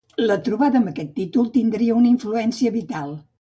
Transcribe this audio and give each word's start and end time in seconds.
La 0.29 0.35
trobada 0.45 0.79
amb 0.79 0.89
aquest 0.91 1.11
títol 1.19 1.51
tindria 1.59 1.99
una 2.01 2.11
influència 2.15 2.75
vital. 2.81 3.15